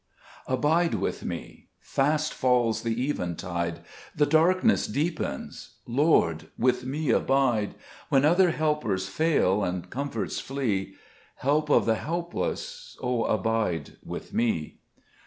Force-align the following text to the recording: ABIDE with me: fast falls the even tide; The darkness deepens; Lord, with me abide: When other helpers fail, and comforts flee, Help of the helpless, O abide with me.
ABIDE 0.47 0.95
with 0.95 1.23
me: 1.23 1.67
fast 1.79 2.33
falls 2.33 2.81
the 2.81 2.99
even 2.99 3.35
tide; 3.35 3.81
The 4.15 4.25
darkness 4.25 4.87
deepens; 4.87 5.75
Lord, 5.85 6.47
with 6.57 6.83
me 6.83 7.11
abide: 7.11 7.75
When 8.09 8.25
other 8.25 8.49
helpers 8.49 9.07
fail, 9.07 9.63
and 9.63 9.91
comforts 9.91 10.39
flee, 10.39 10.95
Help 11.35 11.69
of 11.69 11.85
the 11.85 11.97
helpless, 11.97 12.97
O 12.99 13.25
abide 13.25 13.97
with 14.03 14.33
me. 14.33 14.79